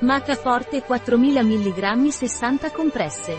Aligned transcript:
Maca 0.00 0.34
forte 0.34 0.82
4000 0.82 1.42
mg 1.42 2.08
60 2.08 2.70
compresse. 2.70 3.34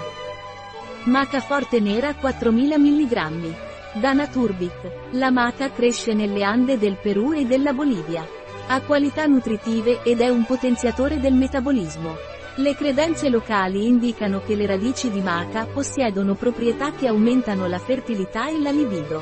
Maca 1.03 1.39
forte 1.39 1.79
nera 1.79 2.15
4000 2.15 2.77
mg. 2.79 3.55
Da 3.93 4.13
Naturbit. 4.13 4.91
La 5.11 5.29
maca 5.29 5.69
cresce 5.71 6.15
nelle 6.15 6.41
Ande 6.41 6.79
del 6.79 6.97
Perù 6.99 7.33
e 7.33 7.45
della 7.45 7.73
Bolivia. 7.73 8.25
Ha 8.69 8.81
qualità 8.81 9.27
nutritive 9.27 10.01
ed 10.01 10.19
è 10.19 10.29
un 10.29 10.45
potenziatore 10.45 11.19
del 11.19 11.35
metabolismo. 11.35 12.15
Le 12.55 12.73
credenze 12.73 13.29
locali 13.29 13.85
indicano 13.85 14.41
che 14.43 14.55
le 14.55 14.65
radici 14.65 15.11
di 15.11 15.21
maca 15.21 15.67
possiedono 15.67 16.33
proprietà 16.33 16.91
che 16.91 17.05
aumentano 17.05 17.67
la 17.67 17.77
fertilità 17.77 18.49
e 18.49 18.59
la 18.59 18.71
libido. 18.71 19.21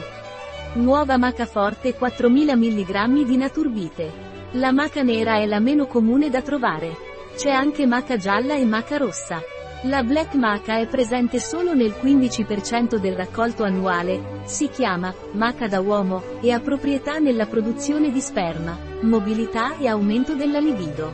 Nuova 0.75 1.17
maca 1.17 1.45
forte 1.45 1.95
4000 1.95 2.55
mg 2.55 3.23
di 3.25 3.36
naturbite. 3.36 4.11
La 4.52 4.71
maca 4.71 5.02
nera 5.02 5.36
è 5.36 5.45
la 5.45 5.59
meno 5.59 5.86
comune 5.86 6.29
da 6.29 6.41
trovare. 6.41 7.05
C'è 7.35 7.52
anche 7.52 7.85
maca 7.85 8.16
gialla 8.16 8.55
e 8.55 8.63
maca 8.63 8.95
rossa. 8.95 9.41
La 9.84 10.03
black 10.03 10.35
maca 10.35 10.77
è 10.77 10.88
presente 10.88 11.39
solo 11.39 11.73
nel 11.73 11.94
15% 12.02 12.95
del 12.95 13.13
raccolto 13.13 13.63
annuale, 13.63 14.41
si 14.45 14.70
chiama 14.70 15.13
maca 15.34 15.67
da 15.67 15.81
uomo 15.81 16.23
e 16.41 16.52
ha 16.52 16.61
proprietà 16.61 17.20
nella 17.20 17.45
produzione 17.45 18.09
di 18.09 18.21
sperma, 18.21 18.77
mobilità 19.02 19.77
e 19.77 19.88
aumento 19.88 20.34
della 20.34 20.59
libido. 20.59 21.13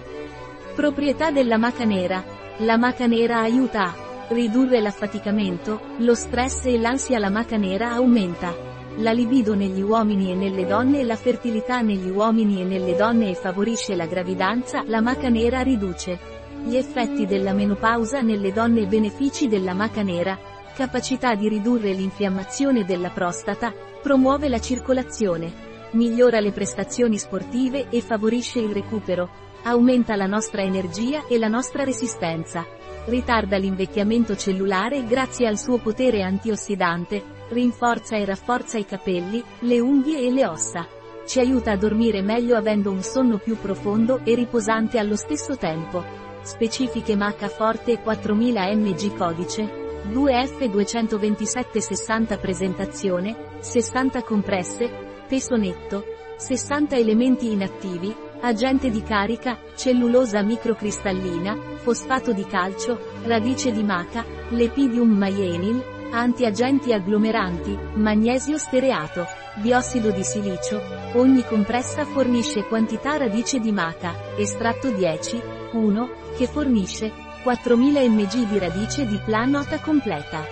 Proprietà 0.76 1.32
della 1.32 1.58
maca 1.58 1.86
nera. 1.86 2.24
La 2.58 2.78
maca 2.78 3.08
nera 3.08 3.40
aiuta 3.40 3.86
a 3.86 3.96
ridurre 4.30 4.80
l'affaticamento, 4.80 5.82
lo 5.98 6.14
stress 6.14 6.66
e 6.66 6.78
l'ansia. 6.78 7.18
La 7.18 7.32
maca 7.32 7.58
nera 7.58 7.94
aumenta 7.94 8.71
la 8.98 9.12
libido 9.12 9.56
negli 9.56 9.82
uomini 9.82 10.32
e 10.32 10.36
nelle 10.36 10.66
donne 10.66 11.00
e 11.00 11.04
la 11.04 11.16
fertilità 11.16 11.82
negli 11.82 12.10
uomini 12.10 12.62
e 12.62 12.66
nelle 12.66 12.96
donne 12.96 13.30
e 13.30 13.36
favorisce 13.36 13.96
la 13.96 14.06
gravidanza. 14.06 14.84
La 14.86 15.02
maca 15.02 15.30
nera 15.30 15.62
riduce 15.62 16.20
gli 16.64 16.76
effetti 16.76 17.26
della 17.26 17.54
menopausa 17.54 18.22
nelle 18.22 18.52
donne 18.52 18.86
benefici 18.86 19.48
della 19.48 19.74
maca 19.74 20.04
nera, 20.04 20.38
capacità 20.76 21.34
di 21.34 21.48
ridurre 21.48 21.92
l'infiammazione 21.94 22.86
della 22.86 23.10
prostata, 23.10 23.74
promuove 24.02 24.48
la 24.48 24.60
circolazione, 24.60 25.52
migliora 25.92 26.40
le 26.40 26.52
prestazioni 26.52 27.18
sportive 27.18 27.88
e 27.90 28.02
favorisce 28.02 28.60
il 28.60 28.72
recupero, 28.72 29.30
aumenta 29.64 30.16
la 30.16 30.28
nostra 30.28 30.62
energia 30.62 31.26
e 31.28 31.38
la 31.38 31.48
nostra 31.48 31.84
resistenza, 31.84 32.66
ritarda 33.06 33.58
l'invecchiamento 33.58 34.36
cellulare 34.36 35.06
grazie 35.06 35.48
al 35.48 35.58
suo 35.58 35.78
potere 35.78 36.22
antiossidante, 36.22 37.24
rinforza 37.50 38.16
e 38.16 38.26
rafforza 38.26 38.78
i 38.78 38.86
capelli, 38.86 39.44
le 39.60 39.80
unghie 39.80 40.20
e 40.20 40.32
le 40.32 40.46
ossa. 40.46 40.88
Ci 41.26 41.40
aiuta 41.40 41.72
a 41.72 41.78
dormire 41.78 42.22
meglio 42.22 42.56
avendo 42.56 42.92
un 42.92 43.02
sonno 43.02 43.38
più 43.38 43.58
profondo 43.58 44.22
e 44.24 44.36
riposante 44.36 44.98
allo 44.98 45.16
stesso 45.16 45.58
tempo. 45.58 46.04
Specifiche 46.44 47.16
MH 47.16 47.48
forte 47.48 48.00
4000 48.00 48.76
mg 48.76 49.16
codice, 49.16 49.64
2F227 50.10 51.78
60 51.78 52.38
presentazione, 52.38 53.36
60 53.60 54.24
compresse, 54.24 54.90
peso 55.28 55.56
netto, 55.56 56.04
60 56.38 56.98
elementi 56.98 57.52
inattivi, 57.52 58.14
agente 58.42 58.90
di 58.90 59.04
carica, 59.04 59.58
cellulosa 59.76 60.42
microcristallina, 60.42 61.58
fosfato 61.78 62.34
di 62.34 62.46
calcio, 62.46 63.00
radice 63.24 63.72
di 63.72 63.84
maca, 63.84 64.26
lepidium 64.50 65.10
maienil, 65.10 65.84
antiagenti 66.12 66.92
agglomeranti, 66.92 67.78
magnesio 67.96 68.58
stereato, 68.58 69.26
biossido 69.56 70.12
di 70.12 70.24
silicio, 70.24 70.82
ogni 71.14 71.44
compressa 71.46 72.06
fornisce 72.06 72.66
quantità 72.66 73.18
radice 73.18 73.60
di 73.60 73.72
maca, 73.72 74.14
estratto 74.38 74.90
10, 74.90 75.42
1, 75.74 76.10
che 76.36 76.48
fornisce 76.48 77.12
4000 77.44 78.02
mg 78.02 78.48
di 78.48 78.60
radice 78.60 79.06
di 79.06 79.20
planota 79.24 79.80
completa. 79.80 80.44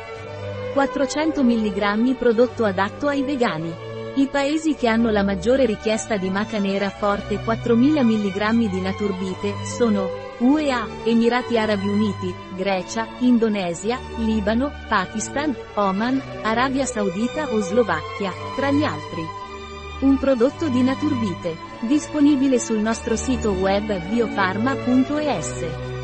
400 0.73 1.43
mg 1.43 2.15
prodotto 2.15 2.63
adatto 2.63 3.07
ai 3.07 3.23
vegani. 3.23 3.88
I 4.19 4.27
paesi 4.27 4.75
che 4.75 4.89
hanno 4.89 5.11
la 5.11 5.23
maggiore 5.23 5.65
richiesta 5.65 6.17
di 6.17 6.29
maca 6.29 6.59
nera 6.59 6.89
forte 6.89 7.41
4000 7.41 8.03
mg 8.03 8.69
di 8.69 8.81
naturbite 8.81 9.53
sono 9.63 10.09
UEA, 10.39 10.85
Emirati 11.05 11.57
Arabi 11.57 11.87
Uniti, 11.87 12.35
Grecia, 12.53 13.07
Indonesia, 13.19 13.97
Libano, 14.17 14.73
Pakistan, 14.89 15.55
Oman, 15.75 16.21
Arabia 16.41 16.85
Saudita 16.85 17.47
o 17.53 17.61
Slovacchia, 17.61 18.33
tra 18.57 18.71
gli 18.71 18.83
altri. 18.83 19.23
Un 20.01 20.17
prodotto 20.17 20.67
di 20.67 20.83
Naturbite, 20.83 21.55
disponibile 21.87 22.59
sul 22.59 22.79
nostro 22.79 23.15
sito 23.15 23.51
web 23.51 24.05
biofarma.es. 24.09 25.98